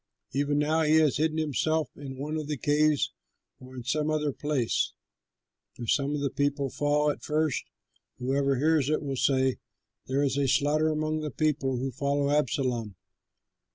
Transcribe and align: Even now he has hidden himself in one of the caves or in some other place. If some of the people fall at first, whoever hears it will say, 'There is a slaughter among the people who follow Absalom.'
Even 0.31 0.57
now 0.57 0.81
he 0.81 0.95
has 0.95 1.17
hidden 1.17 1.37
himself 1.37 1.91
in 1.95 2.17
one 2.17 2.35
of 2.35 2.47
the 2.47 2.57
caves 2.57 3.13
or 3.59 3.75
in 3.75 3.83
some 3.83 4.09
other 4.09 4.33
place. 4.33 4.93
If 5.75 5.91
some 5.91 6.15
of 6.15 6.21
the 6.21 6.31
people 6.31 6.71
fall 6.71 7.11
at 7.11 7.21
first, 7.21 7.63
whoever 8.17 8.55
hears 8.55 8.89
it 8.89 9.03
will 9.03 9.15
say, 9.15 9.57
'There 10.07 10.23
is 10.23 10.37
a 10.37 10.47
slaughter 10.47 10.87
among 10.89 11.19
the 11.19 11.29
people 11.29 11.77
who 11.77 11.91
follow 11.91 12.31
Absalom.' 12.31 12.95